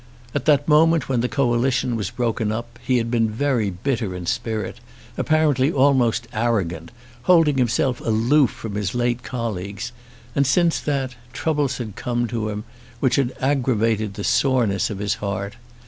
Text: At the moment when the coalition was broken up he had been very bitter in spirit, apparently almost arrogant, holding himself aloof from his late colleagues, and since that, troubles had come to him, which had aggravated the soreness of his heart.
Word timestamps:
At 0.33 0.45
the 0.45 0.59
moment 0.65 1.07
when 1.09 1.21
the 1.21 1.29
coalition 1.29 1.95
was 1.95 2.09
broken 2.09 2.51
up 2.51 2.79
he 2.81 2.97
had 2.97 3.11
been 3.11 3.29
very 3.29 3.69
bitter 3.69 4.15
in 4.15 4.25
spirit, 4.25 4.79
apparently 5.15 5.71
almost 5.71 6.27
arrogant, 6.33 6.89
holding 7.29 7.59
himself 7.59 8.01
aloof 8.01 8.49
from 8.49 8.73
his 8.73 8.95
late 8.95 9.21
colleagues, 9.21 9.91
and 10.33 10.47
since 10.47 10.79
that, 10.79 11.13
troubles 11.33 11.77
had 11.77 11.95
come 11.95 12.25
to 12.29 12.49
him, 12.49 12.63
which 12.99 13.17
had 13.17 13.33
aggravated 13.39 14.15
the 14.15 14.23
soreness 14.23 14.89
of 14.89 14.97
his 14.97 15.13
heart. 15.21 15.55